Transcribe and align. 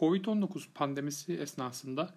Covid-19 0.00 0.64
pandemisi 0.74 1.36
esnasında 1.36 2.14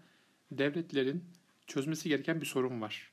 devletlerin 0.51 1.23
çözmesi 1.67 2.09
gereken 2.09 2.41
bir 2.41 2.45
sorun 2.45 2.81
var. 2.81 3.11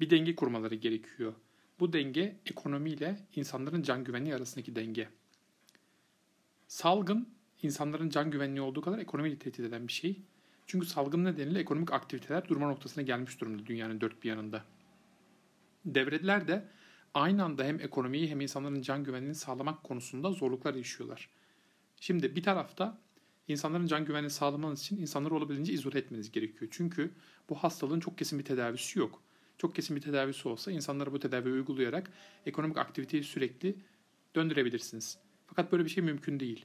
Bir 0.00 0.10
denge 0.10 0.36
kurmaları 0.36 0.74
gerekiyor. 0.74 1.34
Bu 1.80 1.92
denge 1.92 2.36
ekonomiyle 2.46 3.26
insanların 3.36 3.82
can 3.82 4.04
güvenliği 4.04 4.34
arasındaki 4.34 4.76
denge. 4.76 5.08
Salgın 6.68 7.28
insanların 7.62 8.10
can 8.10 8.30
güvenliği 8.30 8.60
olduğu 8.60 8.80
kadar 8.80 8.98
ekonomiyi 8.98 9.38
tehdit 9.38 9.60
eden 9.60 9.88
bir 9.88 9.92
şey. 9.92 10.22
Çünkü 10.66 10.86
salgın 10.86 11.24
nedeniyle 11.24 11.58
ekonomik 11.58 11.92
aktiviteler 11.92 12.48
durma 12.48 12.68
noktasına 12.68 13.04
gelmiş 13.04 13.40
durumda 13.40 13.66
dünyanın 13.66 14.00
dört 14.00 14.22
bir 14.22 14.28
yanında. 14.28 14.64
Devletler 15.84 16.48
de 16.48 16.68
aynı 17.14 17.44
anda 17.44 17.64
hem 17.64 17.80
ekonomiyi 17.80 18.30
hem 18.30 18.40
insanların 18.40 18.82
can 18.82 19.04
güvenliğini 19.04 19.34
sağlamak 19.34 19.84
konusunda 19.84 20.32
zorluklar 20.32 20.74
yaşıyorlar. 20.74 21.30
Şimdi 22.00 22.36
bir 22.36 22.42
tarafta 22.42 23.05
insanların 23.48 23.86
can 23.86 24.04
güvenliğini 24.04 24.30
sağlamanız 24.30 24.80
için 24.80 24.96
insanları 24.96 25.34
olabildiğince 25.34 25.72
izole 25.72 25.98
etmeniz 25.98 26.32
gerekiyor. 26.32 26.70
Çünkü 26.74 27.10
bu 27.48 27.54
hastalığın 27.54 28.00
çok 28.00 28.18
kesin 28.18 28.38
bir 28.38 28.44
tedavisi 28.44 28.98
yok. 28.98 29.22
Çok 29.58 29.74
kesin 29.74 29.96
bir 29.96 30.00
tedavisi 30.00 30.48
olsa 30.48 30.70
insanlara 30.72 31.12
bu 31.12 31.20
tedaviyi 31.20 31.54
uygulayarak 31.54 32.10
ekonomik 32.46 32.78
aktiviteyi 32.78 33.24
sürekli 33.24 33.76
döndürebilirsiniz. 34.34 35.18
Fakat 35.46 35.72
böyle 35.72 35.84
bir 35.84 35.90
şey 35.90 36.04
mümkün 36.04 36.40
değil. 36.40 36.64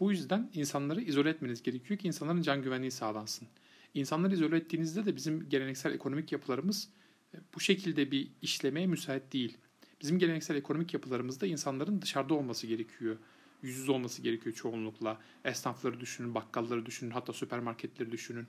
Bu 0.00 0.10
yüzden 0.10 0.50
insanları 0.54 1.00
izole 1.00 1.30
etmeniz 1.30 1.62
gerekiyor 1.62 2.00
ki 2.00 2.06
insanların 2.08 2.42
can 2.42 2.62
güvenliği 2.62 2.90
sağlansın. 2.90 3.48
İnsanları 3.94 4.34
izole 4.34 4.56
ettiğinizde 4.56 5.06
de 5.06 5.16
bizim 5.16 5.48
geleneksel 5.48 5.94
ekonomik 5.94 6.32
yapılarımız 6.32 6.88
e, 7.34 7.36
bu 7.54 7.60
şekilde 7.60 8.10
bir 8.10 8.28
işlemeye 8.42 8.86
müsait 8.86 9.32
değil. 9.32 9.58
Bizim 10.00 10.18
geleneksel 10.18 10.56
ekonomik 10.56 10.94
yapılarımızda 10.94 11.46
insanların 11.46 12.02
dışarıda 12.02 12.34
olması 12.34 12.66
gerekiyor. 12.66 13.16
Yüz 13.62 13.76
yüze 13.76 13.92
olması 13.92 14.22
gerekiyor 14.22 14.54
çoğunlukla. 14.54 15.20
Esnafları 15.44 16.00
düşünün, 16.00 16.34
bakkalları 16.34 16.86
düşünün, 16.86 17.10
hatta 17.10 17.32
süpermarketleri 17.32 18.12
düşünün. 18.12 18.46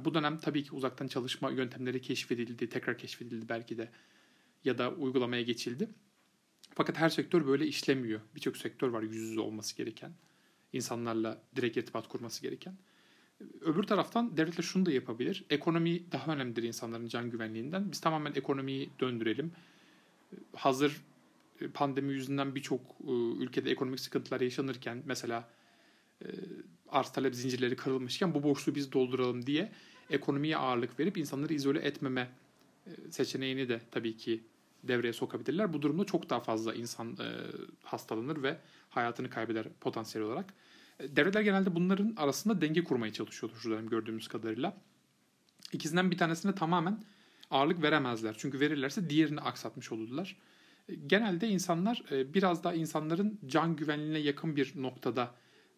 Bu 0.00 0.14
dönem 0.14 0.38
tabii 0.38 0.64
ki 0.64 0.74
uzaktan 0.74 1.08
çalışma 1.08 1.50
yöntemleri 1.50 2.00
keşfedildi, 2.00 2.68
tekrar 2.68 2.98
keşfedildi 2.98 3.48
belki 3.48 3.78
de 3.78 3.88
ya 4.64 4.78
da 4.78 4.90
uygulamaya 4.90 5.42
geçildi. 5.42 5.88
Fakat 6.74 6.98
her 6.98 7.08
sektör 7.08 7.46
böyle 7.46 7.66
işlemiyor. 7.66 8.20
Birçok 8.34 8.56
sektör 8.56 8.88
var 8.88 9.02
yüz 9.02 9.14
yüze 9.14 9.40
olması 9.40 9.76
gereken, 9.76 10.12
insanlarla 10.72 11.42
direkt 11.56 11.76
irtibat 11.76 12.08
kurması 12.08 12.42
gereken. 12.42 12.76
Öbür 13.60 13.82
taraftan 13.82 14.36
devletler 14.36 14.62
şunu 14.62 14.86
da 14.86 14.92
yapabilir. 14.92 15.44
Ekonomi 15.50 16.12
daha 16.12 16.32
önemlidir 16.32 16.62
insanların 16.62 17.08
can 17.08 17.30
güvenliğinden. 17.30 17.92
Biz 17.92 18.00
tamamen 18.00 18.32
ekonomiyi 18.34 18.90
döndürelim. 19.00 19.52
Hazır 20.52 21.00
pandemi 21.74 22.12
yüzünden 22.12 22.54
birçok 22.54 22.80
e, 22.80 23.12
ülkede 23.12 23.70
ekonomik 23.70 24.00
sıkıntılar 24.00 24.40
yaşanırken 24.40 25.02
mesela 25.04 25.48
e, 26.22 26.26
arz 26.88 27.12
talep 27.12 27.34
zincirleri 27.34 27.76
kırılmışken 27.76 28.34
bu 28.34 28.42
boşluğu 28.42 28.74
biz 28.74 28.92
dolduralım 28.92 29.46
diye 29.46 29.72
ekonomiye 30.10 30.56
ağırlık 30.56 31.00
verip 31.00 31.18
insanları 31.18 31.54
izole 31.54 31.78
etmeme 31.78 32.30
e, 32.86 32.90
seçeneğini 33.10 33.68
de 33.68 33.80
tabii 33.90 34.16
ki 34.16 34.44
devreye 34.82 35.12
sokabilirler. 35.12 35.72
Bu 35.72 35.82
durumda 35.82 36.04
çok 36.04 36.30
daha 36.30 36.40
fazla 36.40 36.74
insan 36.74 37.12
e, 37.12 37.28
hastalanır 37.82 38.42
ve 38.42 38.58
hayatını 38.88 39.30
kaybeder 39.30 39.66
potansiyel 39.80 40.26
olarak. 40.26 40.54
Devletler 41.00 41.40
genelde 41.40 41.74
bunların 41.74 42.14
arasında 42.16 42.60
denge 42.60 42.84
kurmaya 42.84 43.12
çalışıyordur 43.12 43.56
şu 43.56 43.70
dönem 43.70 43.88
gördüğümüz 43.88 44.28
kadarıyla. 44.28 44.76
İkisinden 45.72 46.10
bir 46.10 46.18
tanesine 46.18 46.54
tamamen 46.54 47.04
ağırlık 47.50 47.82
veremezler. 47.82 48.34
Çünkü 48.38 48.60
verirlerse 48.60 49.10
diğerini 49.10 49.40
aksatmış 49.40 49.92
olurlar. 49.92 50.36
Genelde 51.06 51.48
insanlar 51.48 52.04
biraz 52.10 52.64
daha 52.64 52.74
insanların 52.74 53.40
can 53.46 53.76
güvenliğine 53.76 54.18
yakın 54.18 54.56
bir 54.56 54.72
noktada 54.76 55.34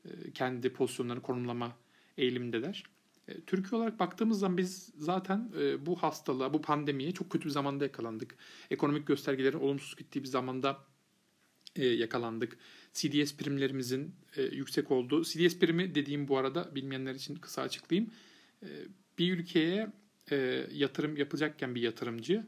e, 0.06 0.31
kendi 0.31 0.72
pozisyonlarını 0.72 1.22
konumlama 1.22 1.76
eğilimindeler. 2.16 2.84
E, 3.28 3.41
Türkiye 3.41 3.81
olarak 3.81 4.00
baktığımız 4.00 4.38
zaman 4.38 4.58
biz 4.58 4.92
zaten 4.98 5.53
e, 5.60 5.86
bu 5.86 5.97
hastalığa, 5.97 6.54
bu 6.54 6.62
pandemiye 6.62 7.12
çok 7.12 7.31
kötü 7.31 7.44
bir 7.44 7.50
zamanda 7.50 7.84
yakalandık. 7.84 8.36
Ekonomik 8.70 9.06
göstergelerin 9.06 9.58
olumsuz 9.58 9.97
gittiği 9.97 10.22
bir 10.22 10.28
zamanda 10.28 10.78
yakalandık. 11.76 12.58
CDS 12.92 13.36
primlerimizin 13.36 14.14
yüksek 14.52 14.91
olduğu. 14.91 15.25
CDS 15.25 15.58
primi 15.58 15.94
dediğim 15.94 16.28
bu 16.28 16.38
arada 16.38 16.75
bilmeyenler 16.75 17.14
için 17.14 17.34
kısa 17.34 17.62
açıklayayım. 17.62 18.10
Bir 19.19 19.38
ülkeye 19.38 19.92
yatırım 20.72 21.16
yapacakken 21.16 21.75
bir 21.75 21.82
yatırımcı 21.82 22.47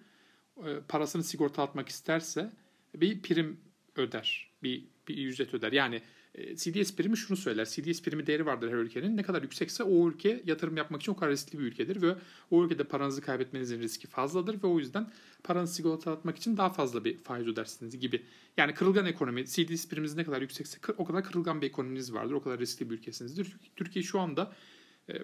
parasını 0.88 1.24
sigorta 1.24 1.62
atmak 1.62 1.88
isterse 1.88 2.50
bir 2.94 3.22
prim 3.22 3.60
öder. 3.96 4.50
Bir, 4.62 4.84
bir 5.08 5.26
ücret 5.26 5.54
öder. 5.54 5.72
Yani 5.72 6.02
e, 6.34 6.56
CDS 6.56 6.96
primi 6.96 7.16
şunu 7.16 7.36
söyler. 7.36 7.64
CDS 7.64 8.02
primi 8.02 8.26
değeri 8.26 8.46
vardır 8.46 8.68
her 8.70 8.74
ülkenin. 8.74 9.16
Ne 9.16 9.22
kadar 9.22 9.42
yüksekse 9.42 9.82
o 9.82 10.08
ülke 10.08 10.42
yatırım 10.46 10.76
yapmak 10.76 11.00
için 11.02 11.12
o 11.12 11.16
kadar 11.16 11.32
riskli 11.32 11.58
bir 11.58 11.64
ülkedir 11.64 12.02
ve 12.02 12.14
o 12.50 12.64
ülkede 12.64 12.84
paranızı 12.84 13.20
kaybetmenizin 13.20 13.80
riski 13.80 14.06
fazladır 14.06 14.62
ve 14.62 14.66
o 14.66 14.78
yüzden 14.78 15.10
paranızı 15.44 15.74
sigortalatmak 15.74 16.36
için 16.36 16.56
daha 16.56 16.70
fazla 16.70 17.04
bir 17.04 17.16
faiz 17.16 17.46
ödersiniz 17.46 17.98
gibi. 17.98 18.22
Yani 18.56 18.74
kırılgan 18.74 19.06
ekonomi, 19.06 19.46
CDS 19.46 19.88
priminiz 19.88 20.14
ne 20.14 20.24
kadar 20.24 20.42
yüksekse 20.42 20.78
o 20.98 21.04
kadar 21.04 21.24
kırılgan 21.24 21.60
bir 21.60 21.66
ekonominiz 21.66 22.12
vardır. 22.12 22.32
O 22.32 22.42
kadar 22.42 22.58
riskli 22.58 22.90
bir 22.90 22.94
ülkesinizdir. 22.94 23.56
Türkiye 23.76 24.02
şu 24.02 24.20
anda 24.20 24.42
e, 24.42 24.52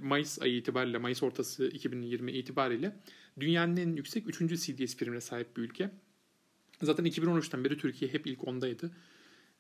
Mayıs 0.01 0.43
ayı 0.43 0.57
itibariyle, 0.57 0.99
Mayıs 0.99 1.23
ortası 1.23 1.69
2020 1.69 2.33
itibariyle 2.33 2.97
dünyanın 3.41 3.77
en 3.77 3.97
yüksek 3.97 4.29
3. 4.29 4.39
CDS 4.39 4.97
primine 4.97 5.21
sahip 5.21 5.57
bir 5.57 5.63
ülke. 5.63 5.91
Zaten 6.83 7.07
2013'ten 7.07 7.65
beri 7.65 7.79
Türkiye 7.79 8.13
hep 8.13 8.27
ilk 8.27 8.49
ondaydı. 8.49 8.91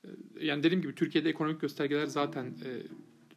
Ee, 0.05 0.09
yani 0.41 0.63
dediğim 0.63 0.83
gibi 0.83 0.95
Türkiye'de 0.95 1.29
ekonomik 1.29 1.61
göstergeler 1.61 2.07
zaten 2.07 2.45
e, 2.47 2.83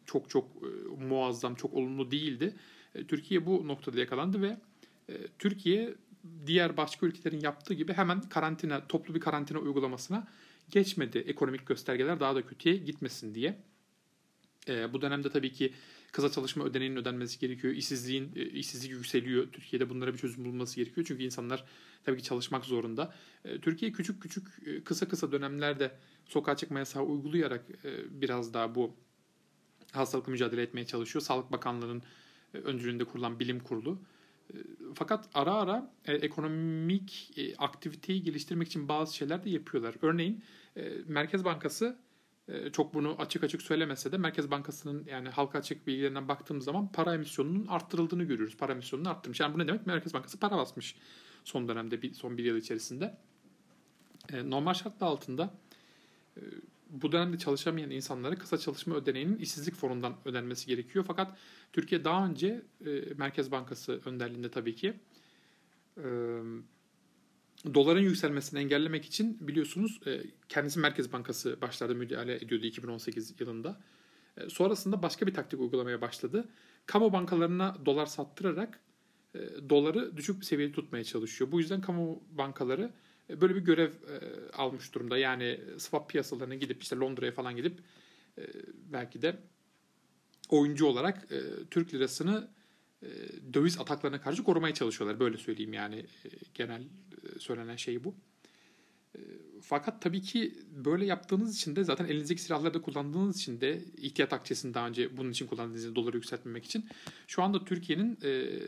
çok 0.05 0.29
çok 0.29 0.49
e, 0.55 1.03
muazzam, 1.05 1.55
çok 1.55 1.73
olumlu 1.73 2.11
değildi. 2.11 2.53
E, 2.95 3.07
Türkiye 3.07 3.45
bu 3.45 3.67
noktada 3.67 3.99
yakalandı 3.99 4.41
ve 4.41 4.57
Türkiye 5.39 5.95
diğer 6.45 6.77
başka 6.77 7.05
ülkelerin 7.05 7.39
yaptığı 7.39 7.73
gibi 7.73 7.93
hemen 7.93 8.21
karantina, 8.21 8.87
toplu 8.87 9.15
bir 9.15 9.19
karantina 9.19 9.59
uygulamasına 9.59 10.27
geçmedi. 10.69 11.17
Ekonomik 11.17 11.65
göstergeler 11.65 12.19
daha 12.19 12.35
da 12.35 12.45
kötüye 12.45 12.75
gitmesin 12.75 13.35
diye. 13.35 13.57
Bu 14.93 15.01
dönemde 15.01 15.29
tabii 15.29 15.53
ki 15.53 15.73
kısa 16.11 16.31
çalışma 16.31 16.63
ödeneğinin 16.63 16.95
ödenmesi 16.95 17.39
gerekiyor. 17.39 17.73
İşsizliğin 17.73 18.31
işsizlik 18.35 18.91
yükseliyor. 18.91 19.51
Türkiye'de 19.51 19.89
bunlara 19.89 20.13
bir 20.13 20.17
çözüm 20.17 20.45
bulunması 20.45 20.75
gerekiyor. 20.75 21.05
Çünkü 21.07 21.23
insanlar 21.23 21.65
tabii 22.03 22.17
ki 22.17 22.23
çalışmak 22.23 22.65
zorunda. 22.65 23.13
Türkiye 23.61 23.91
küçük 23.91 24.21
küçük 24.21 24.47
kısa 24.85 25.07
kısa 25.07 25.31
dönemlerde 25.31 25.91
sokağa 26.27 26.57
çıkma 26.57 26.79
yasağı 26.79 27.03
uygulayarak 27.03 27.65
e, 27.85 28.21
biraz 28.21 28.53
daha 28.53 28.75
bu 28.75 28.95
hastalıkla 29.91 30.31
mücadele 30.31 30.61
etmeye 30.61 30.85
çalışıyor. 30.85 31.23
Sağlık 31.23 31.51
Bakanlığı'nın 31.51 32.03
e, 32.53 32.57
öncülüğünde 32.57 33.03
kurulan 33.03 33.39
bilim 33.39 33.59
kurulu. 33.59 33.99
E, 34.53 34.55
fakat 34.95 35.29
ara 35.33 35.53
ara 35.53 35.93
e, 36.05 36.13
ekonomik 36.13 37.33
e, 37.37 37.55
aktiviteyi 37.55 38.23
geliştirmek 38.23 38.67
için 38.67 38.87
bazı 38.87 39.15
şeyler 39.15 39.43
de 39.43 39.49
yapıyorlar. 39.49 39.95
Örneğin 40.01 40.43
e, 40.77 40.91
Merkez 41.07 41.45
Bankası 41.45 41.85
e, 41.85 42.06
çok 42.73 42.93
bunu 42.93 43.15
açık 43.19 43.43
açık 43.43 43.61
söylemese 43.61 44.11
de 44.11 44.17
Merkez 44.17 44.51
Bankası'nın 44.51 45.05
yani 45.05 45.29
halka 45.29 45.59
açık 45.59 45.87
bilgilerinden 45.87 46.27
baktığımız 46.27 46.65
zaman 46.65 46.91
para 46.91 47.15
emisyonunun 47.15 47.67
arttırıldığını 47.67 48.23
görüyoruz. 48.23 48.57
Para 48.57 48.71
emisyonunu 48.71 49.09
arttırmış. 49.09 49.39
Yani 49.39 49.53
bu 49.53 49.59
ne 49.59 49.67
demek? 49.67 49.87
Merkez 49.87 50.13
Bankası 50.13 50.39
para 50.39 50.57
basmış 50.57 50.95
son 51.43 51.67
dönemde, 51.67 52.13
son 52.13 52.37
bir 52.37 52.43
yıl 52.43 52.57
içerisinde. 52.57 53.17
E, 54.33 54.49
normal 54.49 54.73
şartlar 54.73 55.07
altında 55.07 55.53
ee, 56.37 56.41
bu 56.89 57.11
dönemde 57.11 57.37
çalışamayan 57.37 57.91
insanlara 57.91 58.35
kısa 58.35 58.57
çalışma 58.57 58.95
ödeneğinin 58.95 59.37
işsizlik 59.37 59.75
fonundan 59.75 60.15
ödenmesi 60.25 60.67
gerekiyor. 60.67 61.05
Fakat 61.07 61.37
Türkiye 61.73 62.03
daha 62.03 62.27
önce 62.27 62.61
e, 62.85 62.89
Merkez 63.17 63.51
Bankası 63.51 64.01
önderliğinde 64.05 64.51
tabii 64.51 64.75
ki 64.75 64.93
e, 65.97 66.07
doların 67.73 68.01
yükselmesini 68.01 68.59
engellemek 68.59 69.05
için 69.05 69.47
biliyorsunuz 69.47 69.99
e, 70.07 70.21
kendisi 70.49 70.79
Merkez 70.79 71.13
Bankası 71.13 71.61
başlarda 71.61 71.93
müdahale 71.93 72.35
ediyordu 72.35 72.65
2018 72.65 73.33
yılında. 73.39 73.79
E, 74.37 74.49
sonrasında 74.49 75.03
başka 75.03 75.27
bir 75.27 75.33
taktik 75.33 75.59
uygulamaya 75.59 76.01
başladı. 76.01 76.49
Kamu 76.85 77.13
bankalarına 77.13 77.77
dolar 77.85 78.05
sattırarak 78.05 78.79
e, 79.35 79.39
doları 79.69 80.17
düşük 80.17 80.39
bir 80.39 80.45
seviyede 80.45 80.73
tutmaya 80.73 81.03
çalışıyor. 81.03 81.51
Bu 81.51 81.59
yüzden 81.59 81.81
kamu 81.81 82.23
bankaları 82.31 82.91
böyle 83.29 83.55
bir 83.55 83.61
görev 83.61 83.91
almış 84.53 84.93
durumda. 84.95 85.17
Yani 85.17 85.59
swap 85.77 86.09
piyasalarına 86.09 86.55
gidip 86.55 86.81
işte 86.81 86.95
Londra'ya 86.95 87.31
falan 87.31 87.55
gidip 87.55 87.79
belki 88.91 89.21
de 89.21 89.37
oyuncu 90.49 90.85
olarak 90.85 91.27
Türk 91.71 91.93
lirasını 91.93 92.47
döviz 93.53 93.79
ataklarına 93.79 94.21
karşı 94.21 94.43
korumaya 94.43 94.73
çalışıyorlar. 94.73 95.19
Böyle 95.19 95.37
söyleyeyim 95.37 95.73
yani 95.73 95.95
e, 95.95 96.29
genel 96.53 96.81
e, 96.81 97.39
söylenen 97.39 97.75
şey 97.75 98.03
bu. 98.03 98.15
E, 99.15 99.19
fakat 99.61 100.01
tabii 100.01 100.21
ki 100.21 100.53
böyle 100.85 101.05
yaptığınız 101.05 101.55
için 101.55 101.75
de 101.75 101.83
zaten 101.83 102.05
elinizdeki 102.05 102.41
silahları 102.41 102.73
da 102.73 102.81
kullandığınız 102.81 103.37
için 103.37 103.61
de 103.61 103.83
ihtiyat 103.97 104.33
akçesini 104.33 104.73
daha 104.73 104.87
önce 104.87 105.17
bunun 105.17 105.31
için 105.31 105.47
kullandığınız 105.47 105.95
doları 105.95 106.17
yükseltmemek 106.17 106.65
için 106.65 106.85
şu 107.27 107.43
anda 107.43 107.65
Türkiye'nin 107.65 108.17
e, 108.23 108.59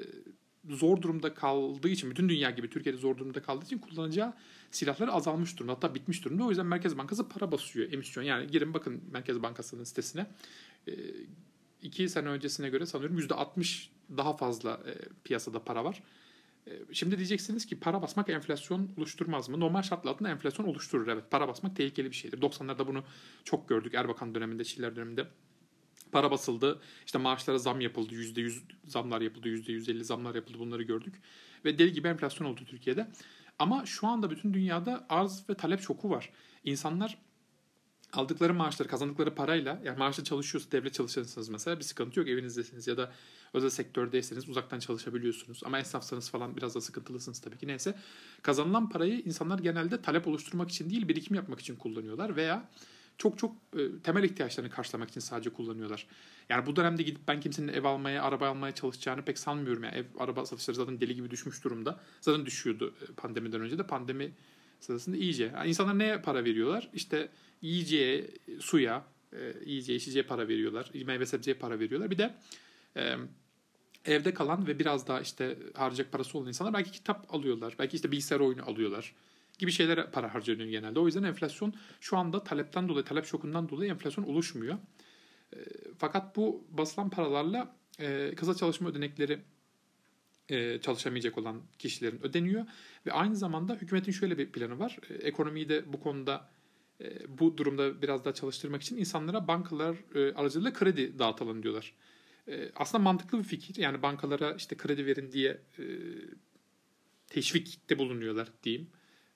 zor 0.69 1.01
durumda 1.01 1.33
kaldığı 1.33 1.89
için, 1.89 2.11
bütün 2.11 2.29
dünya 2.29 2.51
gibi 2.51 2.69
Türkiye'de 2.69 2.97
zor 2.97 3.17
durumda 3.17 3.41
kaldığı 3.41 3.65
için 3.65 3.77
kullanacağı 3.77 4.33
silahları 4.71 5.11
azalmış 5.11 5.57
durumda. 5.57 5.73
Hatta 5.73 5.95
bitmiş 5.95 6.25
durumda. 6.25 6.43
O 6.43 6.49
yüzden 6.49 6.65
Merkez 6.65 6.97
Bankası 6.97 7.29
para 7.29 7.51
basıyor 7.51 7.93
emisyon. 7.93 8.23
Yani 8.23 8.47
girin 8.47 8.73
bakın 8.73 9.01
Merkez 9.11 9.43
Bankası'nın 9.43 9.83
sitesine. 9.83 10.27
E, 11.83 11.87
iki 11.87 12.09
sene 12.09 12.29
öncesine 12.29 12.69
göre 12.69 12.85
sanıyorum 12.85 13.19
%60 13.19 13.87
daha 14.17 14.37
fazla 14.37 14.71
e, 14.71 14.93
piyasada 15.23 15.63
para 15.63 15.83
var. 15.83 16.03
E, 16.67 16.71
şimdi 16.91 17.17
diyeceksiniz 17.17 17.65
ki 17.65 17.79
para 17.79 18.01
basmak 18.01 18.29
enflasyon 18.29 18.89
oluşturmaz 18.97 19.49
mı? 19.49 19.59
Normal 19.59 19.81
şartlar 19.81 20.11
altında 20.11 20.29
enflasyon 20.29 20.67
oluşturur. 20.67 21.07
Evet 21.07 21.31
para 21.31 21.47
basmak 21.47 21.75
tehlikeli 21.75 22.11
bir 22.11 22.15
şeydir. 22.15 22.41
90'larda 22.41 22.87
bunu 22.87 23.03
çok 23.43 23.69
gördük 23.69 23.93
Erbakan 23.93 24.35
döneminde, 24.35 24.63
Şiller 24.63 24.95
döneminde. 24.95 25.27
Para 26.11 26.31
basıldı. 26.31 26.81
İşte 27.05 27.17
maaşlara 27.17 27.57
zam 27.57 27.81
yapıldı. 27.81 28.15
%100 28.15 28.61
zamlar 28.85 29.21
yapıldı. 29.21 29.49
%150 29.49 30.03
zamlar 30.03 30.35
yapıldı. 30.35 30.59
Bunları 30.59 30.83
gördük. 30.83 31.21
Ve 31.65 31.79
deli 31.79 31.93
gibi 31.93 32.07
enflasyon 32.07 32.47
oldu 32.47 32.61
Türkiye'de. 32.65 33.07
Ama 33.59 33.85
şu 33.85 34.07
anda 34.07 34.31
bütün 34.31 34.53
dünyada 34.53 35.05
arz 35.09 35.49
ve 35.49 35.53
talep 35.53 35.81
şoku 35.81 36.09
var. 36.09 36.29
İnsanlar 36.63 37.17
aldıkları 38.13 38.53
maaşları, 38.53 38.89
kazandıkları 38.89 39.35
parayla 39.35 39.81
yani 39.83 39.97
maaşla 39.97 40.23
çalışıyorsunuz, 40.23 40.71
devlet 40.71 40.93
çalışanısınız 40.93 41.49
mesela 41.49 41.79
bir 41.79 41.83
sıkıntı 41.83 42.19
yok 42.19 42.29
evinizdesiniz 42.29 42.87
ya 42.87 42.97
da 42.97 43.11
özel 43.53 43.69
sektördeyseniz 43.69 44.49
uzaktan 44.49 44.79
çalışabiliyorsunuz. 44.79 45.61
Ama 45.65 45.79
esnafsanız 45.79 46.29
falan 46.29 46.57
biraz 46.57 46.75
da 46.75 46.81
sıkıntılısınız 46.81 47.39
tabii 47.39 47.57
ki. 47.57 47.67
Neyse 47.67 47.95
kazanılan 48.41 48.89
parayı 48.89 49.19
insanlar 49.19 49.59
genelde 49.59 50.01
talep 50.01 50.27
oluşturmak 50.27 50.69
için 50.69 50.89
değil 50.89 51.07
birikim 51.07 51.35
yapmak 51.35 51.59
için 51.59 51.75
kullanıyorlar 51.75 52.35
veya 52.35 52.69
çok 53.17 53.37
çok 53.37 53.55
e, 53.77 53.99
temel 54.03 54.23
ihtiyaçlarını 54.23 54.71
karşılamak 54.71 55.09
için 55.09 55.21
sadece 55.21 55.49
kullanıyorlar. 55.49 56.07
Yani 56.49 56.65
bu 56.65 56.75
dönemde 56.75 57.03
gidip 57.03 57.27
ben 57.27 57.39
kimsenin 57.39 57.67
ev 57.67 57.83
almaya, 57.83 58.23
araba 58.23 58.47
almaya 58.47 58.75
çalışacağını 58.75 59.21
pek 59.21 59.39
sanmıyorum. 59.39 59.83
Yani 59.83 59.95
ev, 59.95 60.05
araba 60.19 60.45
satışları 60.45 60.77
zaten 60.77 61.01
deli 61.01 61.15
gibi 61.15 61.31
düşmüş 61.31 61.63
durumda. 61.63 61.99
Zaten 62.21 62.45
düşüyordu 62.45 62.93
e, 63.01 63.05
pandemiden 63.13 63.61
önce 63.61 63.77
de. 63.77 63.87
Pandemi 63.87 64.31
sırasında 64.79 65.17
iyice. 65.17 65.51
Yani 65.55 65.69
insanlar 65.69 65.99
neye 65.99 66.21
para 66.21 66.45
veriyorlar? 66.45 66.89
İşte 66.93 67.29
yiyeceğe, 67.61 68.27
suya, 68.59 69.05
e, 69.33 69.53
yiyeceğe, 69.65 69.97
içeceğe 69.97 70.23
para 70.23 70.47
veriyorlar. 70.47 70.91
Meyve 71.05 71.25
sebzeye 71.25 71.53
para 71.53 71.79
veriyorlar. 71.79 72.11
Bir 72.11 72.17
de 72.17 72.35
e, 72.97 73.15
evde 74.05 74.33
kalan 74.33 74.67
ve 74.67 74.79
biraz 74.79 75.07
daha 75.07 75.21
işte 75.21 75.57
harcayacak 75.73 76.11
parası 76.11 76.37
olan 76.37 76.47
insanlar 76.47 76.73
belki 76.73 76.91
kitap 76.91 77.33
alıyorlar. 77.33 77.75
Belki 77.79 77.95
işte 77.95 78.11
bilgisayar 78.11 78.39
oyunu 78.39 78.69
alıyorlar 78.69 79.13
gibi 79.59 79.71
şeylere 79.71 80.05
para 80.05 80.33
harcanıyor 80.33 80.69
genelde. 80.69 80.99
O 80.99 81.05
yüzden 81.05 81.23
enflasyon 81.23 81.73
şu 81.99 82.17
anda 82.17 82.43
talepten 82.43 82.89
dolayı, 82.89 83.05
talep 83.05 83.25
şokundan 83.25 83.69
dolayı 83.69 83.91
enflasyon 83.91 84.23
oluşmuyor. 84.23 84.77
E, 85.53 85.57
fakat 85.97 86.35
bu 86.35 86.67
basılan 86.69 87.09
paralarla 87.09 87.75
e, 87.99 88.35
kısa 88.35 88.55
çalışma 88.55 88.89
ödenekleri 88.89 89.39
e, 90.49 90.81
çalışamayacak 90.81 91.37
olan 91.37 91.61
kişilerin 91.79 92.23
ödeniyor. 92.23 92.65
Ve 93.05 93.11
aynı 93.11 93.35
zamanda 93.35 93.75
hükümetin 93.75 94.11
şöyle 94.11 94.37
bir 94.37 94.51
planı 94.51 94.79
var. 94.79 94.97
E, 95.09 95.13
ekonomiyi 95.13 95.69
de 95.69 95.93
bu 95.93 95.99
konuda 95.99 96.49
e, 97.01 97.37
bu 97.39 97.57
durumda 97.57 98.01
biraz 98.01 98.25
daha 98.25 98.33
çalıştırmak 98.33 98.81
için 98.81 98.97
insanlara 98.97 99.47
bankalar 99.47 99.97
aracılığıyla 100.35 100.73
kredi 100.73 101.19
dağıtalım 101.19 101.63
diyorlar. 101.63 101.93
Aslında 102.75 103.03
mantıklı 103.03 103.39
bir 103.39 103.43
fikir. 103.43 103.81
Yani 103.81 104.01
bankalara 104.01 104.53
işte 104.53 104.77
kredi 104.77 105.05
verin 105.05 105.31
diye 105.31 105.61
teşvikte 107.27 107.99
bulunuyorlar 107.99 108.47
diyeyim. 108.63 108.89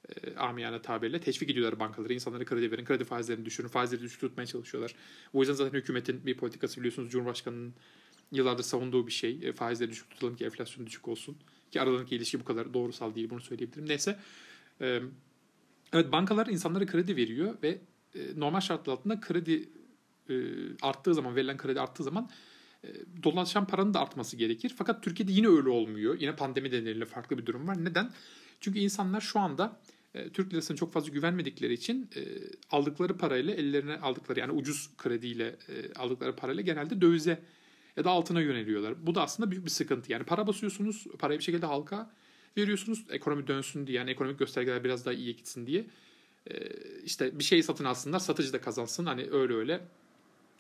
E, 0.10 0.36
amiyane 0.36 0.82
tabirle 0.82 1.20
teşvik 1.20 1.50
ediyorlar 1.50 1.80
bankaları. 1.80 2.14
İnsanlara 2.14 2.46
kredi 2.46 2.72
verin, 2.72 2.86
kredi 2.86 3.04
faizlerini 3.04 3.46
düşürün, 3.46 3.68
faizleri 3.68 4.02
düşük 4.02 4.22
tutmaya 4.22 4.46
çalışıyorlar. 4.46 4.96
O 5.34 5.40
yüzden 5.40 5.54
zaten 5.54 5.80
hükümetin 5.80 6.26
bir 6.26 6.38
politikası 6.38 6.78
biliyorsunuz 6.78 7.12
Cumhurbaşkanı'nın 7.12 7.74
yıllardır 8.34 8.64
savunduğu 8.64 9.08
bir 9.08 9.12
şey. 9.12 9.40
E, 9.44 9.54
faizleri 9.54 9.92
düşük 9.92 10.10
tutalım 10.10 10.36
ki 10.36 10.46
enflasyon 10.46 10.88
düşük 10.88 11.08
olsun. 11.08 11.38
Ki 11.72 11.82
aralarındaki 11.82 12.16
ilişki 12.16 12.40
bu 12.40 12.44
kadar 12.44 12.74
doğrusal 12.74 13.16
değil 13.16 13.30
bunu 13.30 13.42
söyleyebilirim. 13.42 13.90
Neyse. 13.90 14.20
E, 14.82 15.02
evet 15.94 16.12
bankalar 16.12 16.48
insanlara 16.48 16.86
kredi 16.86 17.16
veriyor 17.16 17.56
ve 17.64 17.80
e, 18.16 18.20
normal 18.36 18.60
şartlar 18.60 18.94
altında 18.94 19.20
kredi 19.20 19.70
e, 20.30 20.36
arttığı 20.82 21.14
zaman, 21.14 21.36
verilen 21.36 21.58
kredi 21.58 21.82
arttığı 21.82 22.04
zaman 22.04 22.30
e, 22.84 22.88
dolaşan 23.24 23.68
paranın 23.68 23.94
da 23.94 24.00
artması 24.00 24.38
gerekir. 24.38 24.74
Fakat 24.78 25.04
Türkiye'de 25.04 25.32
yine 25.32 25.48
öyle 25.48 25.70
olmuyor. 25.70 26.20
Yine 26.20 26.36
pandemi 26.36 26.68
nedeniyle 26.68 27.06
farklı 27.06 27.38
bir 27.38 27.46
durum 27.46 27.68
var. 27.68 27.86
Neden? 27.86 28.12
Çünkü 28.60 28.80
insanlar 28.80 29.22
şu 29.22 29.40
anda 29.40 29.80
Türk 30.34 30.54
lirasına 30.54 30.78
çok 30.78 30.94
fazla 30.94 31.10
güvenmedikleri 31.10 31.74
için 31.74 32.10
aldıkları 32.72 33.18
parayla 33.18 33.54
ellerine 33.54 33.98
aldıkları 33.98 34.40
yani 34.40 34.52
ucuz 34.52 34.90
krediyle 34.98 35.46
e, 35.48 35.94
aldıkları 35.94 36.36
parayla 36.36 36.62
genelde 36.62 37.02
dövize 37.02 37.40
ya 37.98 38.04
da 38.04 38.10
altına 38.10 38.42
yöneliyorlar. 38.42 39.08
Bu 39.08 39.16
da 39.16 39.22
aslında 39.22 39.52
büyük 39.52 39.66
bir 39.66 39.70
sıkıntı. 39.70 40.12
Yani 40.12 40.24
para 40.24 40.48
basıyorsunuz, 40.48 41.08
parayı 41.20 41.40
bir 41.40 41.44
şekilde 41.44 41.66
halka 41.66 42.12
veriyorsunuz. 42.58 43.06
Ekonomi 43.10 43.48
dönsün 43.48 43.88
diye 43.88 43.98
yani 43.98 44.10
ekonomik 44.10 44.40
göstergeler 44.40 44.84
biraz 44.84 45.06
daha 45.06 45.14
iyi 45.14 45.36
gitsin 45.36 45.68
diye. 45.68 45.86
E, 46.52 46.56
işte 47.04 47.40
bir 47.40 47.44
şeyi 47.44 47.64
satın 47.64 47.86
alsınlar, 47.86 48.20
satıcı 48.20 48.54
da 48.54 48.62
kazansın. 48.62 49.06
Hani 49.06 49.28
öyle 49.32 49.54
öyle 49.54 49.88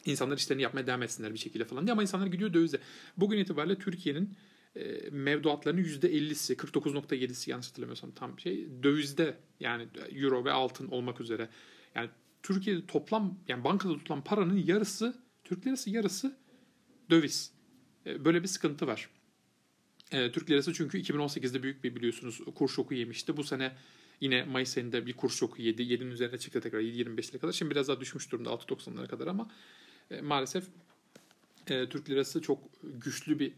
insanlar 0.05 0.37
işlerini 0.37 0.61
yapmaya 0.61 0.87
devam 0.87 1.03
etsinler 1.03 1.33
bir 1.33 1.39
şekilde 1.39 1.65
falan 1.65 1.87
diye. 1.87 1.91
Ama 1.91 2.01
insanlar 2.01 2.27
gidiyor 2.27 2.53
dövize. 2.53 2.79
Bugün 3.17 3.37
itibariyle 3.37 3.79
Türkiye'nin 3.79 4.35
e, 4.75 5.09
mevduatlarının 5.11 5.83
%50'si 5.83 6.55
49.7'si 6.55 7.49
yanlış 7.49 7.67
hatırlamıyorsam 7.67 8.11
tam 8.11 8.39
şey 8.39 8.67
dövizde 8.83 9.37
yani 9.59 9.87
euro 10.11 10.45
ve 10.45 10.51
altın 10.51 10.87
olmak 10.87 11.21
üzere. 11.21 11.49
Yani 11.95 12.09
Türkiye'de 12.43 12.85
toplam 12.85 13.39
yani 13.47 13.63
bankada 13.63 13.93
tutulan 13.93 14.23
paranın 14.23 14.57
yarısı 14.57 15.23
Türk 15.43 15.67
lirası 15.67 15.89
yarısı 15.89 16.37
döviz. 17.09 17.51
E, 18.05 18.25
böyle 18.25 18.43
bir 18.43 18.47
sıkıntı 18.47 18.87
var. 18.87 19.09
E, 20.11 20.31
Türk 20.31 20.49
lirası 20.49 20.73
çünkü 20.73 21.01
2018'de 21.01 21.63
büyük 21.63 21.83
bir 21.83 21.95
biliyorsunuz 21.95 22.41
kur 22.55 22.69
şoku 22.69 22.93
yemişti. 22.93 23.37
Bu 23.37 23.43
sene 23.43 23.75
yine 24.21 24.43
Mayıs 24.43 24.77
ayında 24.77 25.05
bir 25.05 25.13
kur 25.13 25.29
şoku 25.29 25.61
yedi. 25.61 25.81
7'nin 25.81 26.11
üzerine 26.11 26.37
çıktı 26.37 26.61
tekrar 26.61 26.79
7.25'lere 26.79 27.39
kadar. 27.39 27.53
Şimdi 27.53 27.71
biraz 27.71 27.87
daha 27.87 27.99
düşmüş 27.99 28.31
durumda 28.31 28.49
6.90'lara 28.49 29.07
kadar 29.07 29.27
ama 29.27 29.51
maalesef 30.21 30.63
Türk 31.65 32.09
lirası 32.09 32.41
çok 32.41 32.59
güçlü 32.83 33.39
bir 33.39 33.53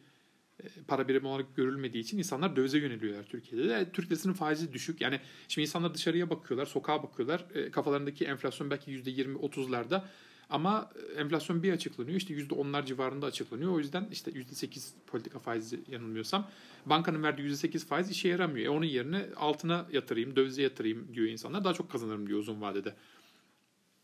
e, 0.63 0.67
para 0.87 1.07
birimi 1.07 1.27
olarak 1.27 1.55
görülmediği 1.55 2.03
için 2.03 2.17
insanlar 2.17 2.55
dövize 2.55 2.77
yöneliyorlar 2.77 3.23
Türkiye'de. 3.23 3.69
De. 3.69 3.91
Türk 3.91 4.11
lirasının 4.11 4.33
faizi 4.33 4.73
düşük. 4.73 5.01
Yani 5.01 5.19
şimdi 5.47 5.67
insanlar 5.67 5.93
dışarıya 5.93 6.29
bakıyorlar, 6.29 6.65
sokağa 6.65 7.03
bakıyorlar. 7.03 7.45
E, 7.53 7.71
kafalarındaki 7.71 8.25
enflasyon 8.25 8.69
belki 8.69 8.91
%20-30'larda 8.91 10.03
ama 10.49 10.89
e, 10.95 11.21
enflasyon 11.21 11.63
bir 11.63 11.73
açıklanıyor. 11.73 12.17
İşte 12.17 12.33
%10'lar 12.33 12.85
civarında 12.85 13.25
açıklanıyor. 13.25 13.71
O 13.71 13.79
yüzden 13.79 14.07
işte 14.11 14.31
%8 14.31 14.89
politika 15.07 15.39
faizi 15.39 15.79
yanılmıyorsam 15.87 16.47
bankanın 16.85 17.23
verdiği 17.23 17.41
%8 17.41 17.85
faiz 17.85 18.11
işe 18.11 18.27
yaramıyor. 18.27 18.65
E 18.65 18.69
onun 18.69 18.85
yerine 18.85 19.25
altına 19.35 19.87
yatırayım, 19.91 20.35
dövize 20.35 20.61
yatırayım 20.61 21.13
diyor 21.13 21.27
insanlar. 21.27 21.63
Daha 21.63 21.73
çok 21.73 21.91
kazanırım 21.91 22.27
diyor 22.27 22.39
uzun 22.39 22.61
vadede. 22.61 22.95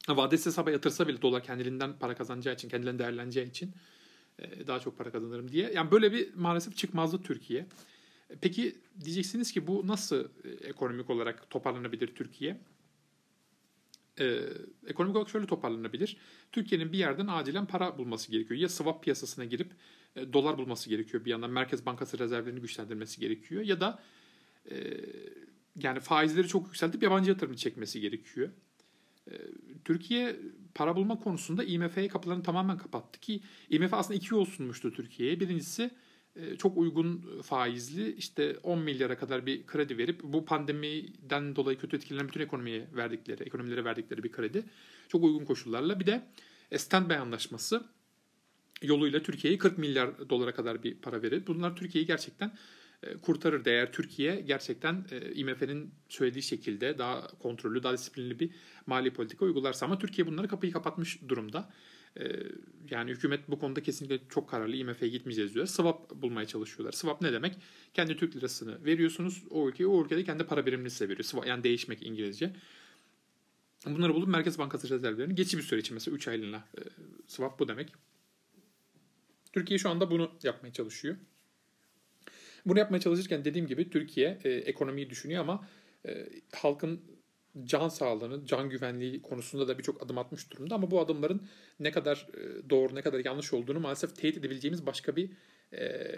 Vadesi 0.10 0.45
hesaba 0.45 0.71
yatırsa 0.71 1.07
bile 1.07 1.21
dolar 1.21 1.43
kendiliğinden 1.43 2.00
para 2.00 2.15
kazanacağı 2.15 2.53
için, 2.53 2.69
kendiliğinden 2.69 3.00
değerleneceği 3.00 3.50
için 3.50 3.74
e, 4.39 4.67
daha 4.67 4.79
çok 4.79 4.98
para 4.98 5.12
kazanırım 5.12 5.51
diye. 5.51 5.71
Yani 5.71 5.91
böyle 5.91 6.12
bir 6.12 6.36
maalesef 6.36 6.77
çıkmazdı 6.77 7.21
Türkiye. 7.24 7.60
E, 8.29 8.36
peki 8.41 8.75
diyeceksiniz 9.03 9.51
ki 9.51 9.67
bu 9.67 9.88
nasıl 9.88 10.27
ekonomik 10.63 11.10
olarak 11.10 11.50
toparlanabilir 11.50 12.15
Türkiye? 12.15 12.62
Ee, 14.19 14.39
ekonomik 14.87 15.15
olarak 15.15 15.29
şöyle 15.29 15.45
toparlanabilir. 15.45 16.17
Türkiye'nin 16.51 16.91
bir 16.91 16.97
yerden 16.97 17.27
acilen 17.27 17.65
para 17.65 17.97
bulması 17.97 18.31
gerekiyor. 18.31 18.59
Ya 18.59 18.69
swap 18.69 19.03
piyasasına 19.03 19.45
girip 19.45 19.71
e, 20.15 20.33
dolar 20.33 20.57
bulması 20.57 20.89
gerekiyor 20.89 21.25
bir 21.25 21.31
yandan. 21.31 21.51
Merkez 21.51 21.85
Bankası 21.85 22.19
rezervlerini 22.19 22.61
güçlendirmesi 22.61 23.19
gerekiyor. 23.19 23.61
Ya 23.61 23.81
da 23.81 24.03
e, 24.71 24.75
yani 25.75 25.99
faizleri 25.99 26.47
çok 26.47 26.67
yükseltip 26.67 27.03
yabancı 27.03 27.29
yatırım 27.29 27.55
çekmesi 27.55 28.01
gerekiyor. 28.01 28.49
Ee, 29.31 29.33
Türkiye 29.85 30.35
para 30.75 30.95
bulma 30.95 31.19
konusunda 31.19 31.63
IMF'ye 31.63 32.07
kapılarını 32.07 32.43
tamamen 32.43 32.77
kapattı 32.77 33.19
ki 33.19 33.41
IMF 33.69 33.93
aslında 33.93 34.17
iki 34.17 34.33
yol 34.33 34.45
sunmuştu 34.45 34.93
Türkiye'ye. 34.93 35.39
Birincisi 35.39 35.83
e, 35.83 35.89
çok 36.57 36.77
uygun 36.77 37.41
faizli 37.41 38.15
işte 38.15 38.57
10 38.63 38.79
milyara 38.79 39.17
kadar 39.17 39.45
bir 39.45 39.65
kredi 39.65 39.97
verip 39.97 40.23
bu 40.23 40.45
pandemiden 40.45 41.55
dolayı 41.55 41.77
kötü 41.77 41.95
etkilenen 41.95 42.27
bütün 42.27 42.41
ekonomiye 42.41 42.88
verdikleri, 42.95 43.43
ekonomilere 43.43 43.85
verdikleri 43.85 44.23
bir 44.23 44.31
kredi. 44.31 44.63
Çok 45.07 45.23
uygun 45.23 45.45
koşullarla. 45.45 46.00
Bir 46.00 46.05
de 46.05 46.27
e, 46.71 46.77
standby 46.77 47.13
anlaşması 47.13 47.83
yoluyla 48.81 49.23
Türkiye'ye 49.23 49.59
40 49.59 49.77
milyar 49.77 50.29
dolara 50.29 50.53
kadar 50.53 50.83
bir 50.83 50.95
para 50.95 51.21
verir. 51.21 51.43
Bunlar 51.47 51.75
Türkiye'yi 51.75 52.07
gerçekten 52.07 52.47
e, 52.47 52.53
kurtarır 53.22 53.65
eğer 53.65 53.91
Türkiye 53.91 54.41
gerçekten 54.41 55.05
e, 55.12 55.34
IMF'nin 55.34 55.93
söylediği 56.10 56.43
şekilde 56.43 56.98
daha 56.98 57.27
kontrollü, 57.27 57.84
daha 57.84 57.93
disiplinli 57.93 58.39
bir 58.39 58.50
mali 58.86 59.13
politika 59.13 59.46
uygularsa. 59.46 59.86
Ama 59.86 60.00
Türkiye 60.00 60.27
bunları 60.27 60.48
kapıyı 60.48 60.72
kapatmış 60.72 61.20
durumda. 61.29 61.70
E, 62.20 62.24
yani 62.89 63.12
hükümet 63.12 63.39
bu 63.48 63.60
konuda 63.60 63.84
kesinlikle 63.84 64.20
çok 64.29 64.50
kararlı 64.50 64.75
IMF'ye 64.75 65.10
gitmeyeceğiz 65.10 65.55
diyor. 65.55 65.65
Swap 65.65 66.10
bulmaya 66.15 66.48
çalışıyorlar. 66.48 66.91
Swap 66.91 67.22
ne 67.22 67.34
demek? 67.34 67.58
Kendi 67.93 68.17
Türk 68.17 68.36
lirasını 68.36 68.86
veriyorsunuz 68.86 69.43
o 69.50 69.70
ülkeye, 69.70 69.86
o 69.86 70.05
ülkede 70.05 70.24
kendi 70.24 70.43
para 70.43 70.65
birimini 70.65 70.89
size 70.89 71.10
veriyor. 71.10 71.24
Swap, 71.24 71.48
yani 71.48 71.63
değişmek 71.63 72.03
İngilizce. 72.03 72.53
Bunları 73.86 74.13
bulup 74.13 74.27
Merkez 74.27 74.58
Bankası 74.58 74.89
rezervlerini 74.89 75.36
geçici 75.36 75.58
bir 75.58 75.63
süre 75.63 75.79
için 75.79 75.93
mesela 75.93 76.15
3 76.15 76.27
aylığına 76.27 76.63
swap 77.27 77.60
bu 77.60 77.67
demek. 77.67 77.93
Türkiye 79.53 79.79
şu 79.79 79.89
anda 79.89 80.12
bunu 80.12 80.31
yapmaya 80.43 80.74
çalışıyor. 80.74 81.15
Bunu 82.65 82.79
yapmaya 82.79 82.99
çalışırken 82.99 83.45
dediğim 83.45 83.67
gibi 83.67 83.89
Türkiye 83.89 84.39
e, 84.43 84.49
ekonomiyi 84.49 85.09
düşünüyor 85.09 85.41
ama 85.41 85.67
e, 86.07 86.29
halkın 86.53 87.01
can 87.63 87.89
sağlığını, 87.89 88.45
can 88.45 88.69
güvenliği 88.69 89.21
konusunda 89.21 89.67
da 89.67 89.77
birçok 89.77 90.03
adım 90.03 90.17
atmış 90.17 90.51
durumda. 90.51 90.75
Ama 90.75 90.91
bu 90.91 90.99
adımların 90.99 91.47
ne 91.79 91.91
kadar 91.91 92.27
e, 92.33 92.69
doğru, 92.69 92.95
ne 92.95 93.01
kadar 93.01 93.25
yanlış 93.25 93.53
olduğunu 93.53 93.79
maalesef 93.79 94.15
teyit 94.15 94.37
edebileceğimiz 94.37 94.85
başka 94.85 95.15
bir 95.15 95.29
e, 95.73 96.09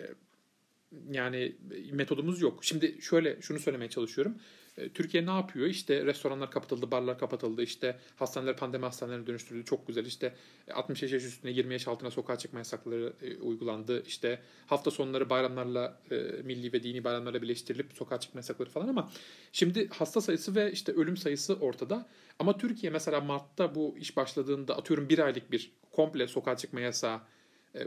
yani 1.11 1.55
metodumuz 1.91 2.41
yok. 2.41 2.65
Şimdi 2.65 3.01
şöyle 3.01 3.41
şunu 3.41 3.59
söylemeye 3.59 3.89
çalışıyorum. 3.89 4.37
E, 4.77 4.89
Türkiye 4.89 5.25
ne 5.25 5.31
yapıyor? 5.31 5.67
İşte 5.67 6.05
restoranlar 6.05 6.51
kapatıldı, 6.51 6.91
barlar 6.91 7.19
kapatıldı, 7.19 7.63
işte 7.63 7.99
hastaneler 8.15 8.57
pandemi 8.57 8.85
hastanelerine 8.85 9.27
dönüştürüldü. 9.27 9.65
Çok 9.65 9.87
güzel. 9.87 10.05
İşte 10.05 10.35
65 10.73 11.11
yaş 11.11 11.23
üstüne 11.23 11.51
20 11.51 11.73
yaş 11.73 11.87
altına 11.87 12.11
sokağa 12.11 12.37
çıkma 12.37 12.59
yasakları 12.59 13.13
e, 13.21 13.35
uygulandı. 13.35 14.03
İşte 14.05 14.39
hafta 14.67 14.91
sonları 14.91 15.29
bayramlarla 15.29 16.01
e, 16.11 16.15
milli 16.43 16.73
ve 16.73 16.83
dini 16.83 17.03
bayramlarla 17.03 17.41
birleştirilip 17.41 17.93
sokağa 17.93 18.19
çıkma 18.19 18.39
yasakları 18.39 18.69
falan 18.69 18.87
ama 18.87 19.11
şimdi 19.51 19.89
hasta 19.89 20.21
sayısı 20.21 20.55
ve 20.55 20.71
işte 20.71 20.91
ölüm 20.91 21.17
sayısı 21.17 21.55
ortada. 21.55 22.09
Ama 22.39 22.57
Türkiye 22.57 22.91
mesela 22.91 23.21
Mart'ta 23.21 23.75
bu 23.75 23.95
iş 23.97 24.17
başladığında 24.17 24.77
atıyorum 24.77 25.09
bir 25.09 25.19
aylık 25.19 25.51
bir 25.51 25.71
komple 25.91 26.27
sokağa 26.27 26.57
çıkma 26.57 26.79
yasağı 26.81 27.21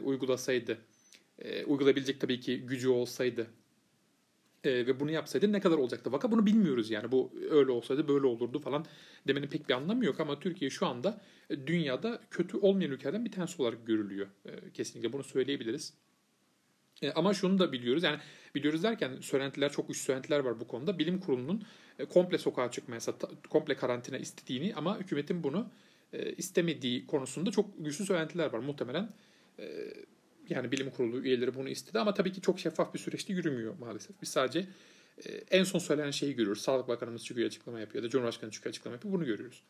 uygulasaydı 0.03 0.79
uygulayabilecek 1.67 2.21
tabii 2.21 2.41
ki 2.41 2.61
gücü 2.61 2.89
olsaydı 2.89 3.47
e, 4.67 4.87
ve 4.87 5.01
bunu 5.01 5.11
yapsaydı 5.11 5.53
ne 5.53 5.61
kadar 5.61 5.77
olacaktı 5.77 6.13
vaka 6.13 6.31
bunu 6.31 6.47
bilmiyoruz 6.47 6.91
yani. 6.91 7.13
Bu 7.13 7.33
öyle 7.51 7.71
olsaydı 7.71 8.09
böyle 8.09 8.27
olurdu 8.27 8.59
falan 8.59 8.87
demenin 9.29 9.47
pek 9.47 9.69
bir 9.69 9.75
anlamı 9.75 10.05
yok 10.05 10.21
ama 10.21 10.41
Türkiye 10.41 10.71
şu 10.71 10.87
anda 10.87 11.21
e, 11.51 11.67
dünyada 11.67 12.21
kötü 12.31 12.57
olmayan 12.57 12.91
ülkelerden 12.91 13.25
bir 13.25 13.33
tanesi 13.33 13.63
olarak 13.63 13.87
görülüyor. 13.87 14.27
E, 14.47 14.71
kesinlikle 14.75 15.13
bunu 15.13 15.25
söyleyebiliriz. 15.25 15.95
E, 17.03 17.13
ama 17.13 17.35
şunu 17.35 17.59
da 17.59 17.73
biliyoruz 17.73 18.03
yani 18.03 18.19
biliyoruz 18.55 18.83
derken 18.83 19.21
söylentiler 19.21 19.73
çok 19.73 19.91
üst 19.91 20.05
söylentiler 20.05 20.39
var 20.39 20.61
bu 20.61 20.67
konuda. 20.67 20.99
Bilim 20.99 21.21
kurulunun 21.21 21.63
e, 21.99 22.05
komple 22.05 22.39
sokağa 22.39 22.71
çıkmaya, 22.71 23.01
komple 23.51 23.77
karantina 23.77 24.19
istediğini 24.19 24.75
ama 24.75 24.99
hükümetin 24.99 25.43
bunu 25.43 25.71
istemediği 26.37 27.07
konusunda 27.07 27.51
çok 27.51 27.85
güçlü 27.85 28.05
söylentiler 28.05 28.53
var. 28.53 28.59
Muhtemelen 28.59 29.09
yani 30.49 30.73
bilim 30.73 30.91
kurulu 30.91 31.21
üyeleri 31.23 31.55
bunu 31.55 31.69
istedi 31.69 31.99
ama 31.99 32.15
tabii 32.15 32.33
ki 32.33 32.41
çok 32.41 32.61
şeffaf 32.61 32.95
bir 32.95 32.99
süreçte 32.99 33.33
yürümüyor 33.33 33.79
maalesef. 33.79 34.23
Biz 34.23 34.29
sadece 34.29 34.67
e, 35.27 35.33
en 35.51 35.65
son 35.65 35.79
söylenen 35.79 36.11
şeyi 36.11 36.35
görüyoruz. 36.35 36.63
Sağlık 36.63 36.89
Bakanımız 36.89 37.25
çıkıyor 37.25 37.47
açıklama 37.47 37.81
yapıyor 37.81 38.05
ya 38.05 38.09
da 38.09 38.11
Cumhurbaşkanı 38.11 38.51
çıkıyor 38.51 38.71
açıklama 38.71 38.95
yapıyor. 38.95 39.15
Bunu 39.15 39.25
görüyoruz. 39.25 39.63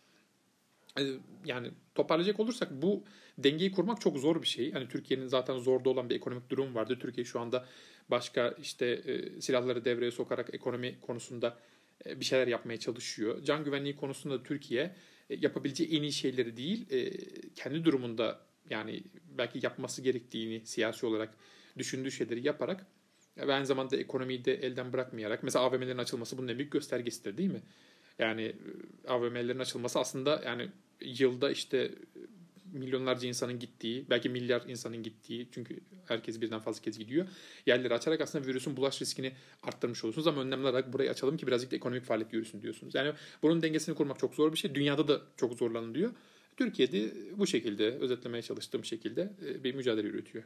E, 0.98 1.02
yani 1.44 1.70
toparlayacak 1.94 2.40
olursak 2.40 2.82
bu 2.82 3.04
dengeyi 3.38 3.72
kurmak 3.72 4.00
çok 4.00 4.18
zor 4.18 4.42
bir 4.42 4.46
şey. 4.46 4.72
Hani 4.72 4.88
Türkiye'nin 4.88 5.26
zaten 5.26 5.58
zorda 5.58 5.90
olan 5.90 6.10
bir 6.10 6.14
ekonomik 6.14 6.50
durum 6.50 6.74
vardı. 6.74 6.98
Türkiye 7.00 7.24
şu 7.24 7.40
anda 7.40 7.66
başka 8.10 8.54
işte 8.62 8.86
e, 8.86 9.40
silahları 9.40 9.84
devreye 9.84 10.10
sokarak 10.10 10.54
ekonomi 10.54 11.00
konusunda 11.00 11.58
bir 12.06 12.24
şeyler 12.24 12.46
yapmaya 12.46 12.78
çalışıyor. 12.78 13.42
Can 13.44 13.64
güvenliği 13.64 13.96
konusunda 13.96 14.42
Türkiye 14.42 14.96
yapabileceği 15.28 15.98
en 15.98 16.02
iyi 16.02 16.12
şeyleri 16.12 16.56
değil, 16.56 16.86
kendi 17.54 17.84
durumunda 17.84 18.40
yani 18.70 19.02
belki 19.38 19.60
yapması 19.62 20.02
gerektiğini 20.02 20.66
siyasi 20.66 21.06
olarak 21.06 21.34
düşündüğü 21.78 22.10
şeyleri 22.10 22.46
yaparak 22.46 22.86
ve 23.36 23.54
aynı 23.54 23.66
zamanda 23.66 23.96
ekonomiyi 23.96 24.44
de 24.44 24.54
elden 24.54 24.92
bırakmayarak 24.92 25.42
mesela 25.42 25.64
AVM'lerin 25.64 25.98
açılması 25.98 26.38
bunun 26.38 26.48
en 26.48 26.58
büyük 26.58 26.72
göstergesidir 26.72 27.38
değil 27.38 27.50
mi? 27.50 27.62
Yani 28.18 28.42
e, 28.42 29.08
AVM'lerin 29.08 29.58
açılması 29.58 29.98
aslında 29.98 30.42
yani 30.44 30.68
yılda 31.00 31.50
işte 31.50 31.90
milyonlarca 32.72 33.28
insanın 33.28 33.58
gittiği, 33.58 34.10
belki 34.10 34.28
milyar 34.28 34.62
insanın 34.68 35.02
gittiği 35.02 35.48
çünkü 35.52 35.80
herkes 36.06 36.40
birden 36.40 36.60
fazla 36.60 36.82
kez 36.82 36.98
gidiyor. 36.98 37.26
Yerleri 37.66 37.94
açarak 37.94 38.20
aslında 38.20 38.46
virüsün 38.46 38.76
bulaş 38.76 39.02
riskini 39.02 39.32
arttırmış 39.62 40.04
olursunuz 40.04 40.26
ama 40.26 40.40
önlemler 40.40 40.70
olarak 40.70 40.92
burayı 40.92 41.10
açalım 41.10 41.36
ki 41.36 41.46
birazcık 41.46 41.70
da 41.70 41.76
ekonomik 41.76 42.04
faaliyet 42.04 42.32
yürüsün 42.32 42.62
diyorsunuz. 42.62 42.94
Yani 42.94 43.12
bunun 43.42 43.62
dengesini 43.62 43.94
kurmak 43.94 44.18
çok 44.18 44.34
zor 44.34 44.52
bir 44.52 44.58
şey. 44.58 44.74
Dünyada 44.74 45.08
da 45.08 45.20
çok 45.36 45.54
zorlanılıyor. 45.54 46.10
Türkiye'de 46.56 47.12
bu 47.38 47.46
şekilde 47.46 47.90
özetlemeye 47.90 48.42
çalıştığım 48.42 48.84
şekilde 48.84 49.32
e, 49.46 49.64
bir 49.64 49.74
mücadele 49.74 50.06
yürütüyor. 50.06 50.44